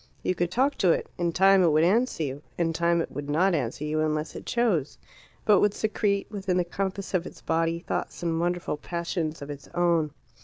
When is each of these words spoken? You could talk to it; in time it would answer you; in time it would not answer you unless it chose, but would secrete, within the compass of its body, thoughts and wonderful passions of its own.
You 0.23 0.33
could 0.33 0.49
talk 0.49 0.79
to 0.79 0.91
it; 0.91 1.07
in 1.19 1.31
time 1.31 1.61
it 1.61 1.67
would 1.71 1.83
answer 1.83 2.23
you; 2.23 2.41
in 2.57 2.73
time 2.73 3.01
it 3.01 3.11
would 3.11 3.29
not 3.29 3.53
answer 3.53 3.83
you 3.83 3.99
unless 3.99 4.35
it 4.35 4.47
chose, 4.47 4.97
but 5.45 5.59
would 5.59 5.75
secrete, 5.75 6.25
within 6.31 6.57
the 6.57 6.63
compass 6.65 7.13
of 7.13 7.27
its 7.27 7.43
body, 7.43 7.81
thoughts 7.81 8.23
and 8.23 8.39
wonderful 8.39 8.77
passions 8.77 9.43
of 9.43 9.51
its 9.51 9.69
own. 9.75 10.09